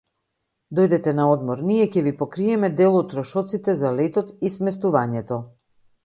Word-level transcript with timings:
Дојдете 0.77 1.11
на 1.17 1.25
одмор, 1.33 1.59
ние 1.71 1.83
ќе 1.95 2.01
ви 2.07 2.13
покриеме 2.21 2.69
дел 2.79 2.97
од 3.01 3.11
трошоците 3.11 3.75
за 3.81 3.91
летот 3.99 4.33
и 4.49 4.51
сместувањето 4.55 5.39